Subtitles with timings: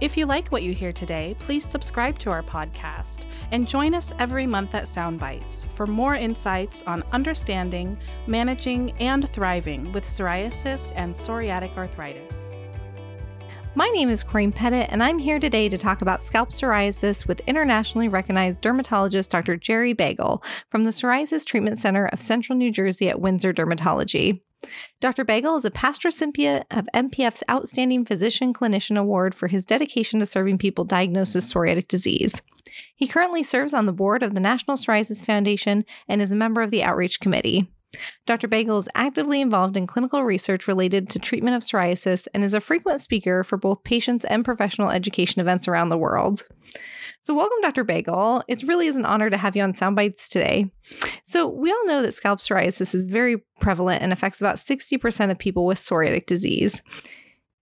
[0.00, 4.12] If you like what you hear today, please subscribe to our podcast and join us
[4.18, 11.12] every month at Soundbites for more insights on understanding, managing, and thriving with psoriasis and
[11.12, 12.50] psoriatic arthritis.
[13.74, 17.40] My name is Corinne Pettit, and I'm here today to talk about scalp psoriasis with
[17.46, 19.56] internationally recognized dermatologist Dr.
[19.56, 24.40] Jerry Bagel from the Psoriasis Treatment Center of Central New Jersey at Windsor Dermatology.
[25.00, 25.24] Dr.
[25.24, 30.26] Bagel is a past recipient of NPF's Outstanding Physician Clinician Award for his dedication to
[30.26, 32.42] serving people diagnosed with psoriatic disease.
[32.94, 36.62] He currently serves on the board of the National Psoriasis Foundation and is a member
[36.62, 37.70] of the Outreach Committee.
[38.26, 38.48] Dr.
[38.48, 42.60] Bagel is actively involved in clinical research related to treatment of psoriasis and is a
[42.60, 46.46] frequent speaker for both patients and professional education events around the world.
[47.20, 47.84] So, welcome, Dr.
[47.84, 48.44] Bagel.
[48.48, 50.70] It really is an honor to have you on Soundbites today.
[51.24, 55.38] So, we all know that scalp psoriasis is very prevalent and affects about 60% of
[55.38, 56.80] people with psoriatic disease.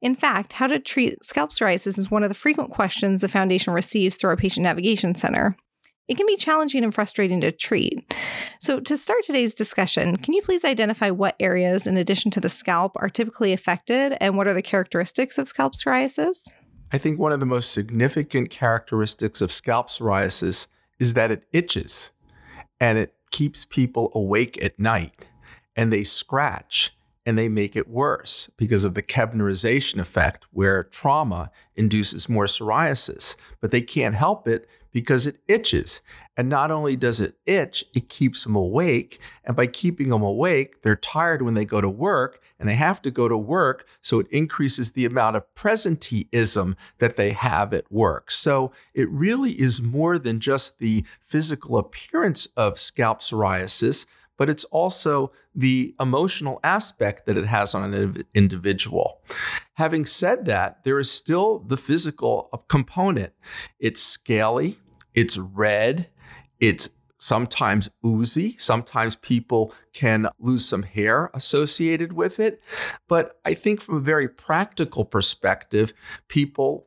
[0.03, 3.73] In fact, how to treat scalp psoriasis is one of the frequent questions the foundation
[3.73, 5.57] receives through our Patient Navigation Center.
[6.07, 8.15] It can be challenging and frustrating to treat.
[8.61, 12.49] So, to start today's discussion, can you please identify what areas, in addition to the
[12.49, 16.47] scalp, are typically affected and what are the characteristics of scalp psoriasis?
[16.93, 22.13] I think one of the most significant characteristics of scalp psoriasis is that it itches
[22.81, 25.27] and it keeps people awake at night
[25.75, 26.96] and they scratch
[27.27, 33.37] and they make it worse because of the Koebnerization effect, where trauma induces more psoriasis.
[33.61, 36.01] But they can't help it because it itches.
[36.39, 39.21] And not only does it itch, it keeps them awake.
[39.45, 43.03] And by keeping them awake, they're tired when they go to work and they have
[43.03, 43.87] to go to work.
[44.01, 48.31] So it increases the amount of presenteeism that they have at work.
[48.31, 54.65] So it really is more than just the physical appearance of scalp psoriasis, but it's
[54.65, 59.21] also the emotional aspect that it has on an individual.
[59.75, 63.33] Having said that, there is still the physical uh, component.
[63.79, 64.79] It's scaly,
[65.15, 66.09] it's red.
[66.61, 68.57] It's sometimes oozy.
[68.59, 72.63] Sometimes people can lose some hair associated with it.
[73.09, 75.93] But I think from a very practical perspective,
[76.29, 76.87] people,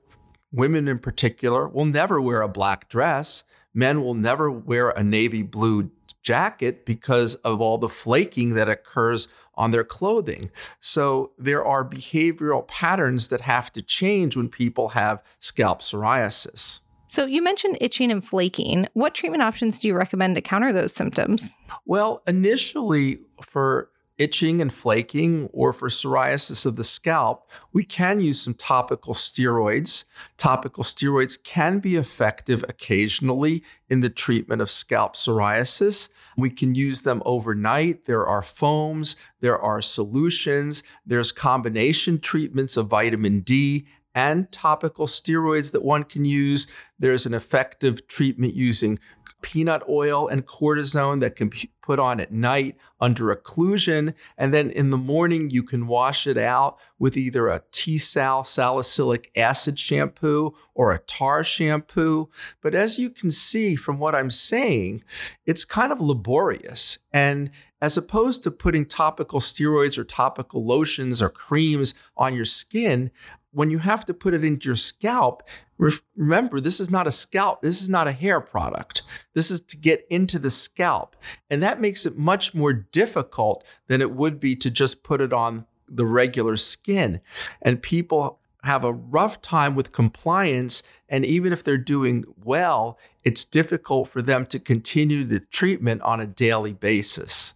[0.51, 3.43] women in particular, will never wear a black dress.
[3.73, 5.91] Men will never wear a navy blue
[6.29, 10.51] jacket because of all the flaking that occurs on their clothing.
[10.79, 16.81] So there are behavioral patterns that have to change when people have scalp psoriasis.
[17.07, 18.85] So, you mentioned itching and flaking.
[18.93, 21.55] What treatment options do you recommend to counter those symptoms?
[21.87, 23.89] Well, initially, for
[24.19, 30.03] itching and flaking or for psoriasis of the scalp, we can use some topical steroids.
[30.37, 36.09] Topical steroids can be effective occasionally in the treatment of scalp psoriasis.
[36.37, 38.05] We can use them overnight.
[38.05, 45.71] There are foams, there are solutions, there's combination treatments of vitamin D and topical steroids
[45.71, 46.67] that one can use.
[46.97, 48.99] There's an effective treatment using
[49.41, 54.13] peanut oil and cortisone that can be put on at night under occlusion.
[54.37, 59.31] And then in the morning, you can wash it out with either a T-Sal salicylic
[59.35, 62.29] acid shampoo or a tar shampoo.
[62.61, 65.03] But as you can see from what I'm saying,
[65.45, 66.99] it's kind of laborious.
[67.11, 67.49] And
[67.81, 73.09] as opposed to putting topical steroids or topical lotions or creams on your skin,
[73.51, 75.43] when you have to put it into your scalp,
[75.77, 79.01] remember this is not a scalp, this is not a hair product.
[79.33, 81.15] This is to get into the scalp.
[81.49, 85.33] And that makes it much more difficult than it would be to just put it
[85.33, 87.21] on the regular skin.
[87.61, 90.83] And people have a rough time with compliance.
[91.07, 96.19] And even if they're doing well, it's difficult for them to continue the treatment on
[96.19, 97.53] a daily basis.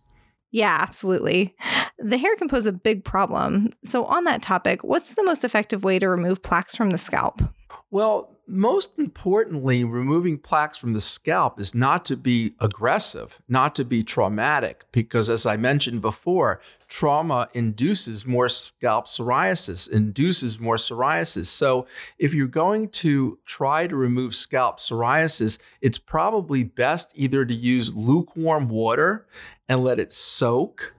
[0.53, 1.55] Yeah, absolutely.
[1.97, 3.71] The hair can pose a big problem.
[3.83, 7.41] So, on that topic, what's the most effective way to remove plaques from the scalp?
[7.89, 13.85] Well, most importantly, removing plaques from the scalp is not to be aggressive, not to
[13.85, 21.45] be traumatic, because as I mentioned before, trauma induces more scalp psoriasis, induces more psoriasis.
[21.45, 21.87] So
[22.19, 27.95] if you're going to try to remove scalp psoriasis, it's probably best either to use
[27.95, 29.25] lukewarm water
[29.69, 30.93] and let it soak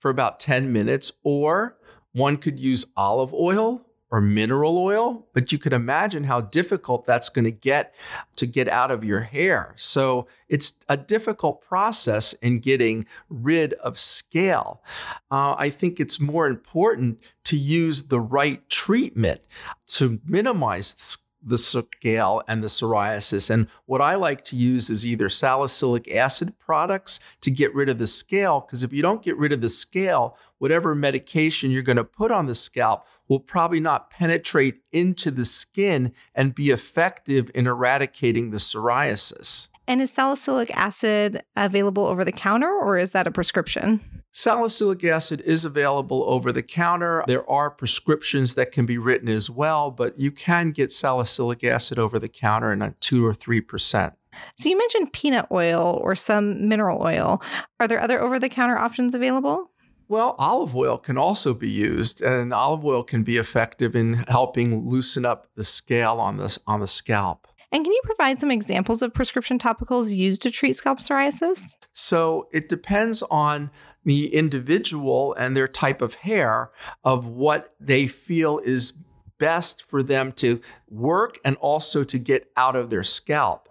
[0.00, 1.78] for about 10 minutes, or
[2.12, 7.28] one could use olive oil or mineral oil, but you can imagine how difficult that's
[7.28, 7.94] going to get
[8.36, 9.74] to get out of your hair.
[9.76, 14.82] So it's a difficult process in getting rid of scale.
[15.30, 19.42] Uh, I think it's more important to use the right treatment
[19.88, 23.48] to minimize the scale and the psoriasis.
[23.48, 27.98] And what I like to use is either salicylic acid products to get rid of
[27.98, 31.96] the scale, because if you don't get rid of the scale, whatever medication you're going
[31.96, 37.50] to put on the scalp will probably not penetrate into the skin and be effective
[37.54, 39.68] in eradicating the psoriasis.
[39.86, 44.00] And is salicylic acid available over the counter or is that a prescription?
[44.32, 47.24] Salicylic acid is available over the counter.
[47.26, 51.98] There are prescriptions that can be written as well, but you can get salicylic acid
[51.98, 54.12] over the counter in a 2 or 3%.
[54.56, 57.42] So you mentioned peanut oil or some mineral oil.
[57.80, 59.70] Are there other over the counter options available?
[60.08, 64.88] Well, olive oil can also be used, and olive oil can be effective in helping
[64.88, 67.46] loosen up the scale on the, on the scalp.
[67.70, 71.74] And can you provide some examples of prescription topicals used to treat scalp psoriasis?
[71.92, 73.70] So it depends on
[74.04, 76.70] the individual and their type of hair
[77.04, 78.94] of what they feel is
[79.38, 83.68] best for them to work and also to get out of their scalp.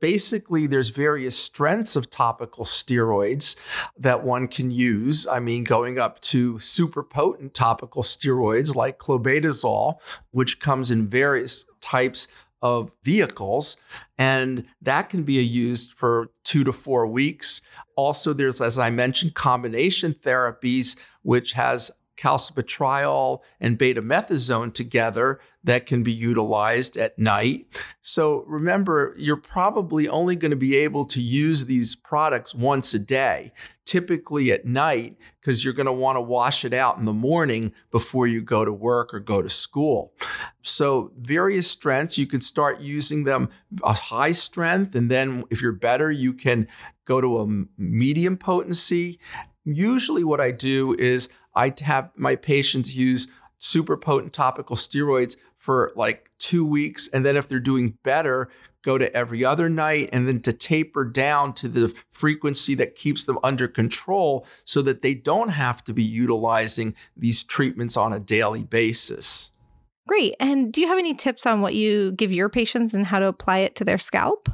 [0.00, 3.56] Basically, there's various strengths of topical steroids
[3.98, 5.26] that one can use.
[5.26, 10.00] I mean, going up to super potent topical steroids like clobetasol,
[10.30, 12.28] which comes in various types
[12.62, 13.78] of vehicles,
[14.18, 17.62] and that can be used for two to four weeks.
[17.96, 21.90] Also, there's, as I mentioned, combination therapies, which has
[22.20, 27.66] calcipotriol and betamethasone together that can be utilized at night.
[28.00, 32.98] So remember, you're probably only going to be able to use these products once a
[32.98, 33.52] day,
[33.84, 37.72] typically at night, because you're going to want to wash it out in the morning
[37.90, 40.14] before you go to work or go to school.
[40.62, 43.48] So, various strengths, you could start using them
[43.82, 46.68] a high strength, and then if you're better, you can
[47.04, 49.18] go to a medium potency.
[49.64, 55.92] Usually, what I do is I have my patients use super potent topical steroids for
[55.94, 57.08] like two weeks.
[57.08, 58.48] And then if they're doing better,
[58.82, 63.26] go to every other night and then to taper down to the frequency that keeps
[63.26, 68.18] them under control so that they don't have to be utilizing these treatments on a
[68.18, 69.50] daily basis.
[70.08, 70.34] Great.
[70.40, 73.26] And do you have any tips on what you give your patients and how to
[73.26, 74.48] apply it to their scalp?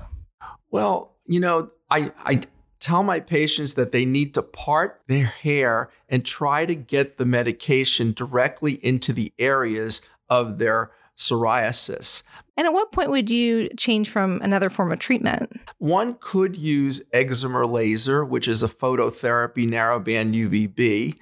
[0.70, 2.40] Well, you know, I, I
[2.86, 7.26] tell my patients that they need to part their hair and try to get the
[7.26, 12.22] medication directly into the areas of their psoriasis.
[12.58, 15.60] And at what point would you change from another form of treatment?
[15.76, 21.16] One could use excimer laser, which is a phototherapy narrowband UVB.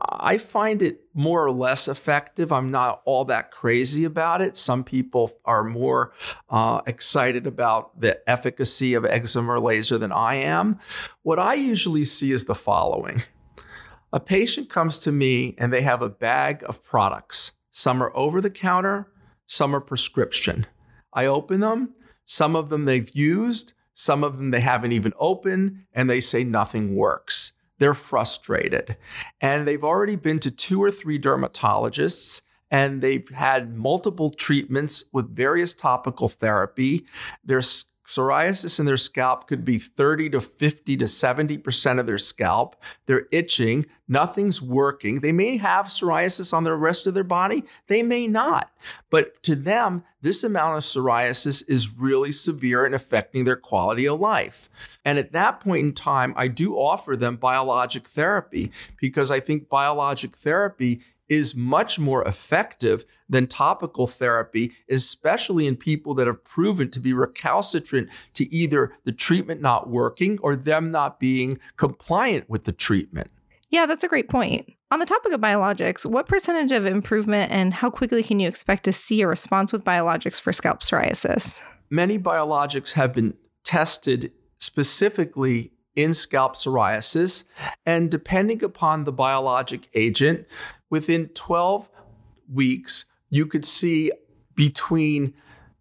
[0.00, 2.52] I find it more or less effective.
[2.52, 4.58] I'm not all that crazy about it.
[4.58, 6.12] Some people are more
[6.50, 10.78] uh, excited about the efficacy of excimer laser than I am.
[11.22, 13.22] What I usually see is the following.
[14.12, 17.52] A patient comes to me and they have a bag of products.
[17.70, 19.08] Some are over the counter,
[19.46, 20.66] some are prescription.
[21.12, 21.90] I open them,
[22.24, 26.44] some of them they've used, some of them they haven't even opened, and they say
[26.44, 27.52] nothing works.
[27.78, 28.96] They're frustrated.
[29.40, 35.34] And they've already been to two or three dermatologists and they've had multiple treatments with
[35.34, 37.04] various topical therapy.
[37.44, 37.62] They're
[38.04, 42.76] psoriasis in their scalp could be 30 to 50 to 70% of their scalp.
[43.06, 43.86] They're itching.
[44.06, 45.20] Nothing's working.
[45.20, 47.64] They may have psoriasis on the rest of their body.
[47.86, 48.70] They may not.
[49.08, 54.20] But to them, this amount of psoriasis is really severe and affecting their quality of
[54.20, 54.68] life.
[55.04, 58.70] And at that point in time, I do offer them biologic therapy
[59.00, 61.00] because I think biologic therapy
[61.34, 67.12] is much more effective than topical therapy, especially in people that have proven to be
[67.12, 73.30] recalcitrant to either the treatment not working or them not being compliant with the treatment.
[73.70, 74.72] Yeah, that's a great point.
[74.92, 78.84] On the topic of biologics, what percentage of improvement and how quickly can you expect
[78.84, 81.60] to see a response with biologics for scalp psoriasis?
[81.90, 87.44] Many biologics have been tested specifically in scalp psoriasis,
[87.86, 90.46] and depending upon the biologic agent,
[90.94, 91.90] within 12
[92.48, 94.12] weeks, you could see
[94.54, 95.34] between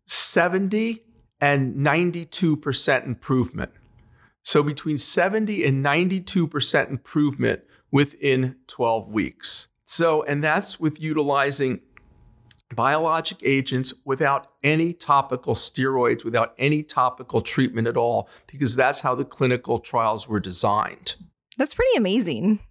[0.07, 1.03] 70
[1.39, 3.69] and 92% improvement.
[4.41, 9.67] So between 70 and 92% improvement within 12 weeks.
[9.85, 11.81] So, and that's with utilizing
[12.73, 19.13] biologic agents without any topical steroids, without any topical treatment at all, because that's how
[19.13, 21.17] the clinical trials were designed.
[21.59, 22.61] That's pretty amazing.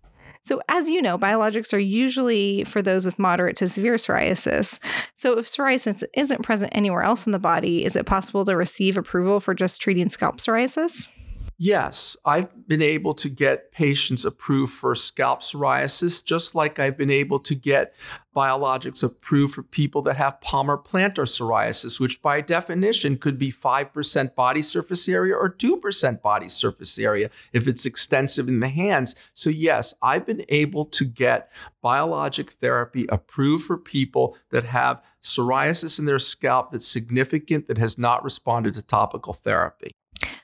[0.45, 4.81] So, as you know, biologics are usually for those with moderate to severe psoriasis.
[5.15, 8.97] So, if psoriasis isn't present anywhere else in the body, is it possible to receive
[8.97, 11.09] approval for just treating scalp psoriasis?
[11.59, 17.11] Yes, I've been able to get patients approved for scalp psoriasis, just like I've been
[17.11, 17.95] able to get
[18.35, 24.35] biologics approved for people that have palmar plantar psoriasis, which by definition could be 5%
[24.35, 29.15] body surface area or 2% body surface area if it's extensive in the hands.
[29.35, 35.99] So, yes, I've been able to get biologic therapy approved for people that have psoriasis
[35.99, 39.93] in their scalp that's significant that has not responded to topical therapy.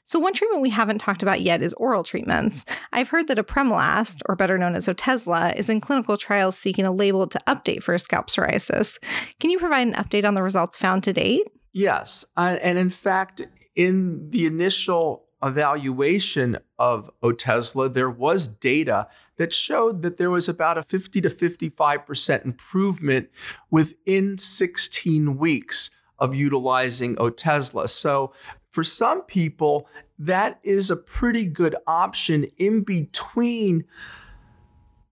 [0.09, 2.65] So, one treatment we haven't talked about yet is oral treatments.
[2.95, 6.93] I've heard that apremilast, or better known as Otezla, is in clinical trials seeking a
[6.93, 8.99] label to update for scalp psoriasis.
[9.38, 11.43] Can you provide an update on the results found to date?
[11.75, 12.25] Yes.
[12.38, 20.00] Uh, and in fact, in the initial evaluation of Otezla, there was data that showed
[20.00, 23.29] that there was about a 50 to 55% improvement
[23.71, 27.88] within 16 weeks of utilizing Otezla.
[27.88, 28.33] So
[28.71, 33.85] for some people, that is a pretty good option in between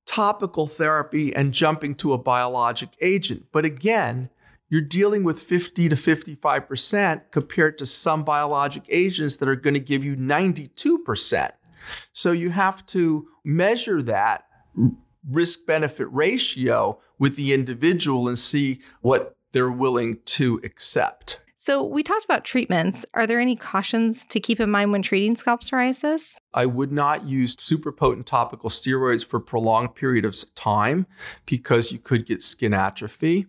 [0.04, 3.46] topical therapy and jumping to a biologic agent.
[3.52, 4.30] But again,
[4.68, 9.80] you're dealing with 50 to 55% compared to some biologic agents that are going to
[9.80, 11.50] give you 92%.
[12.12, 14.44] So you have to measure that
[15.28, 21.40] risk benefit ratio with the individual and see what they're willing to accept.
[21.58, 23.06] So, we talked about treatments.
[23.14, 26.36] Are there any cautions to keep in mind when treating scalp psoriasis?
[26.52, 31.06] I would not use super potent topical steroids for prolonged period of time
[31.46, 33.46] because you could get skin atrophy.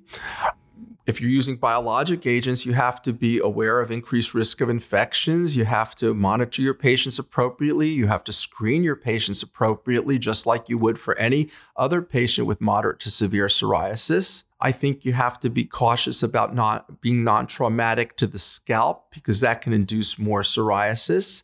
[1.05, 5.57] If you're using biologic agents, you have to be aware of increased risk of infections.
[5.57, 7.89] You have to monitor your patients appropriately.
[7.89, 12.47] You have to screen your patients appropriately, just like you would for any other patient
[12.47, 14.45] with moderate to severe psoriasis.
[14.59, 19.39] I think you have to be cautious about not being non-traumatic to the scalp because
[19.41, 21.43] that can induce more psoriasis.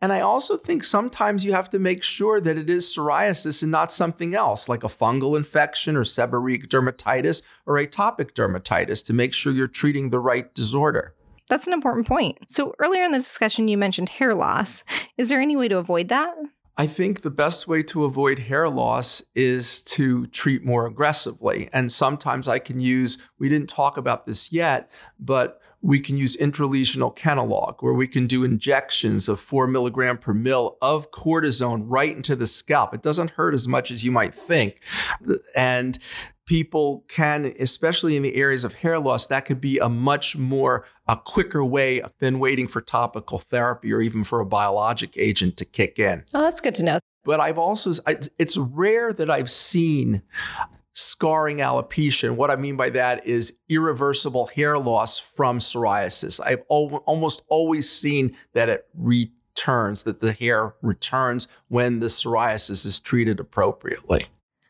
[0.00, 3.70] And I also think sometimes you have to make sure that it is psoriasis and
[3.70, 9.34] not something else like a fungal infection or seborrheic dermatitis or atopic dermatitis to make
[9.34, 11.14] sure you're treating the right disorder.
[11.48, 12.38] That's an important point.
[12.48, 14.82] So earlier in the discussion you mentioned hair loss.
[15.16, 16.34] Is there any way to avoid that?
[16.78, 21.70] I think the best way to avoid hair loss is to treat more aggressively.
[21.72, 26.36] And sometimes I can use, we didn't talk about this yet, but we can use
[26.36, 32.14] intralesional Kenalog, where we can do injections of four milligram per mil of cortisone right
[32.14, 32.92] into the scalp.
[32.92, 34.80] It doesn't hurt as much as you might think.
[35.54, 35.96] And
[36.44, 40.84] people can, especially in the areas of hair loss, that could be a much more
[41.06, 45.64] a quicker way than waiting for topical therapy or even for a biologic agent to
[45.64, 46.24] kick in.
[46.34, 46.98] Oh, that's good to know.
[47.24, 47.92] But I've also,
[48.38, 50.22] it's rare that I've seen
[51.16, 52.28] scarring alopecia.
[52.28, 56.40] And what I mean by that is irreversible hair loss from psoriasis.
[56.44, 62.84] I've al- almost always seen that it returns, that the hair returns when the psoriasis
[62.84, 64.26] is treated appropriately.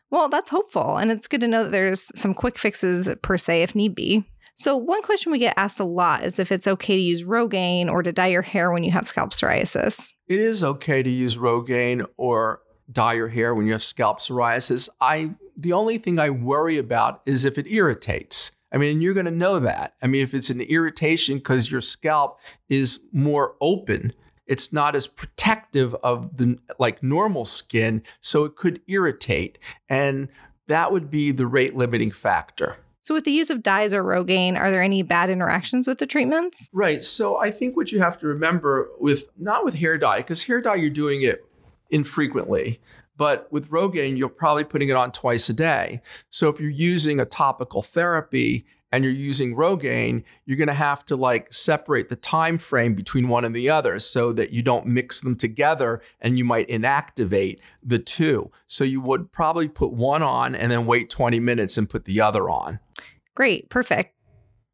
[0.09, 0.95] Well, that's hopeful.
[0.95, 4.23] And it's good to know that there's some quick fixes per se if need be.
[4.55, 7.91] So, one question we get asked a lot is if it's okay to use Rogaine
[7.91, 10.13] or to dye your hair when you have scalp psoriasis.
[10.27, 12.61] It is okay to use Rogaine or
[12.91, 14.87] dye your hair when you have scalp psoriasis.
[15.01, 18.51] I the only thing I worry about is if it irritates.
[18.71, 19.95] I mean, you're going to know that.
[20.01, 24.13] I mean, if it's an irritation because your scalp is more open,
[24.45, 29.57] it's not as protective of the like normal skin, so it could irritate.
[29.89, 30.29] And
[30.67, 32.77] that would be the rate limiting factor.
[33.01, 36.05] So, with the use of dyes or Rogaine, are there any bad interactions with the
[36.05, 36.69] treatments?
[36.73, 37.01] Right.
[37.01, 40.61] So, I think what you have to remember with not with hair dye, because hair
[40.61, 41.45] dye you're doing it
[41.89, 42.81] infrequently,
[43.17, 46.01] but with Rogaine, you're probably putting it on twice a day.
[46.29, 51.05] So, if you're using a topical therapy and you're using Rogaine, you're going to have
[51.05, 54.85] to like separate the time frame between one and the other so that you don't
[54.85, 58.49] mix them together and you might inactivate the two.
[58.65, 62.21] So you would probably put one on and then wait 20 minutes and put the
[62.21, 62.79] other on.
[63.35, 64.13] Great, perfect.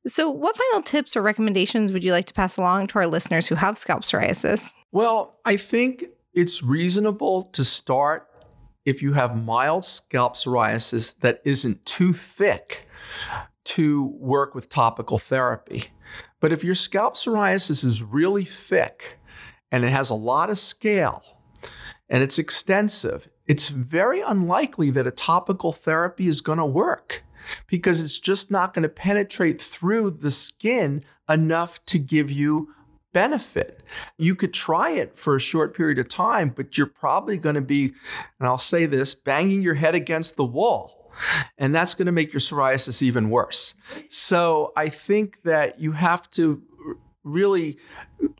[0.06, 3.48] So, what final tips or recommendations would you like to pass along to our listeners
[3.48, 4.74] who have scalp psoriasis?
[4.92, 8.28] Well, I think it's reasonable to start
[8.86, 12.88] if you have mild scalp psoriasis that isn't too thick
[13.64, 15.86] to work with topical therapy.
[16.40, 19.20] But if your scalp psoriasis is really thick
[19.72, 21.24] and it has a lot of scale
[22.10, 27.24] and it's extensive, it's very unlikely that a topical therapy is going to work
[27.68, 32.74] because it's just not going to penetrate through the skin enough to give you
[33.14, 33.82] benefit.
[34.18, 37.62] You could try it for a short period of time, but you're probably going to
[37.62, 37.94] be,
[38.40, 41.12] and I'll say this, banging your head against the wall.
[41.58, 43.76] And that's going to make your psoriasis even worse.
[44.10, 46.64] So I think that you have to
[47.24, 47.78] really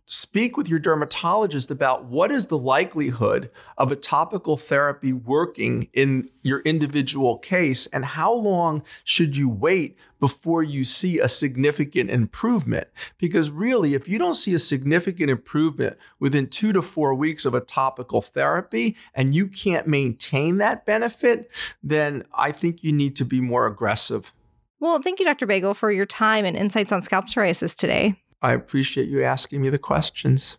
[0.06, 6.30] speak with your dermatologist about what is the likelihood of a topical therapy working in
[6.42, 12.88] your individual case and how long should you wait before you see a significant improvement
[13.18, 17.54] because really if you don't see a significant improvement within 2 to 4 weeks of
[17.54, 21.50] a topical therapy and you can't maintain that benefit
[21.82, 24.34] then I think you need to be more aggressive
[24.80, 25.46] well, thank you, Dr.
[25.46, 28.22] Bagel, for your time and insights on scalp psoriasis today.
[28.44, 30.58] I appreciate you asking me the questions.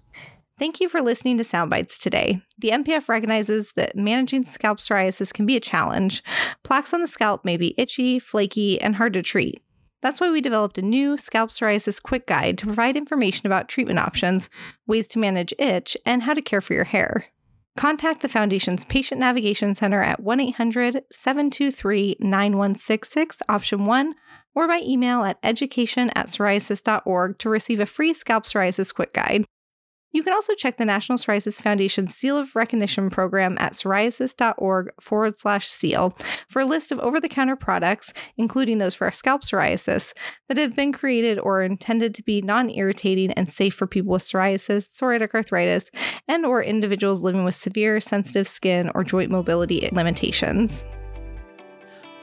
[0.58, 2.40] Thank you for listening to Soundbites today.
[2.58, 6.22] The NPF recognizes that managing scalp psoriasis can be a challenge.
[6.62, 9.60] Plaques on the scalp may be itchy, flaky, and hard to treat.
[10.00, 13.98] That's why we developed a new scalp psoriasis quick guide to provide information about treatment
[13.98, 14.48] options,
[14.86, 17.26] ways to manage itch, and how to care for your hair.
[17.76, 24.14] Contact the Foundation's Patient Navigation Center at 1 800 723 9166, option 1,
[24.54, 29.44] or by email at education at psoriasis.org to receive a free scalp psoriasis quick guide.
[30.14, 35.34] You can also check the National Psoriasis Foundation Seal of Recognition program at psoriasis.org forward
[35.34, 36.16] slash seal
[36.49, 40.14] for a list of over the counter products, including those for scalp psoriasis,
[40.49, 44.23] that have been created or intended to be non irritating and safe for people with
[44.23, 45.90] psoriasis, psoriatic arthritis,
[46.28, 50.84] and or individuals living with severe sensitive skin or joint mobility limitations.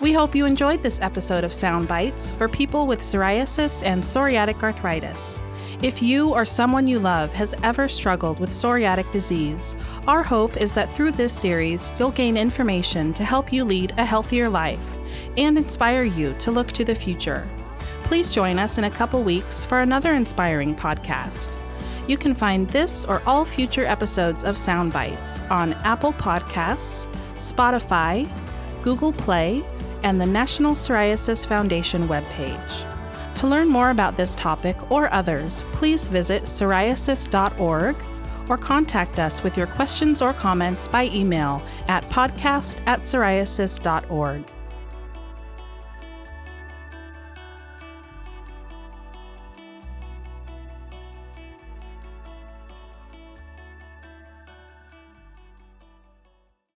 [0.02, 4.64] We hope you enjoyed this episode of Sound Bites for people with psoriasis and psoriatic
[4.64, 5.40] arthritis.
[5.84, 9.76] If you or someone you love has ever struggled with psoriatic disease,
[10.08, 14.04] our hope is that through this series, you'll gain information to help you lead a
[14.04, 14.98] healthier life
[15.38, 17.48] and inspire you to look to the future.
[18.06, 21.54] Please join us in a couple weeks for another inspiring podcast.
[22.08, 27.06] You can find this or all future episodes of Sound Bites on Apple Podcasts,
[27.36, 28.28] Spotify,
[28.82, 29.64] Google Play,
[30.04, 32.88] and the National Psoriasis Foundation webpage.
[33.36, 37.96] To learn more about this topic or others, please visit psoriasis.org
[38.50, 44.44] or contact us with your questions or comments by email at podcast at psoriasis.org.